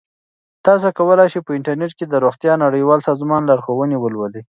[0.65, 4.43] تاسو کولی شئ په انټرنیټ کې د روغتیا نړیوال سازمان لارښوونې ولولئ.